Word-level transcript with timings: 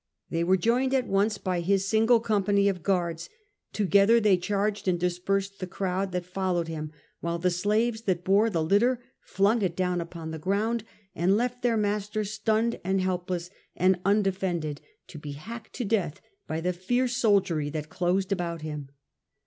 They 0.31 0.43
were 0.43 0.57
joined 0.57 0.95
at 0.95 1.05
once 1.05 1.37
by 1.37 1.59
his 1.59 1.87
single 1.87 2.19
company 2.19 2.67
of 2.67 2.81
guards; 2.81 3.29
together 3.71 4.19
they 4.19 4.35
charged 4.35 4.87
and 4.87 4.99
dispersed 4.99 5.59
the 5.59 5.67
crowd 5.67 6.11
that 6.11 6.25
followed 6.25 6.67
him, 6.67 6.91
while 7.19 7.37
the 7.37 7.51
slaves 7.51 8.01
that 8.01 8.23
bore 8.23 8.49
the 8.49 8.63
litter 8.63 8.99
flung 9.21 9.61
it 9.61 9.75
down 9.75 10.01
upon 10.01 10.31
the 10.31 10.39
ground 10.39 10.83
and 11.13 11.37
left 11.37 11.61
their 11.61 11.77
master 11.77 12.23
stunned 12.23 12.79
and 12.83 12.99
helpless 12.99 13.51
and 13.75 13.99
un 14.03 14.23
defended, 14.23 14.81
to 15.05 15.19
be 15.19 15.33
hacked 15.33 15.73
to 15.73 15.85
death 15.85 16.19
by 16.47 16.61
the 16.61 16.73
fierce 16.73 17.21
but 17.21 17.27
while 17.27 17.35
on 17.35 17.41
soldiery 17.41 17.69
that 17.69 17.89
closed 17.89 18.31
about 18.31 18.63
him. 18.63 18.89